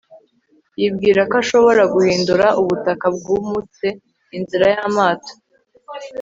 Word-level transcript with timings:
yibwira 0.79 1.21
ko 1.29 1.33
ashobora 1.41 1.83
guhindura 1.93 2.47
ubutaka 2.61 3.05
bwumutse 3.15 3.85
inzira 4.37 4.65
y'amato 4.75 5.33